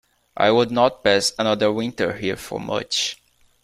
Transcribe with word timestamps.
I 0.35 0.49
would 0.49 0.71
not 0.71 1.03
pass 1.03 1.31
another 1.37 1.71
winter 1.71 2.13
here 2.17 2.35
for 2.35 2.59
much. 2.59 3.19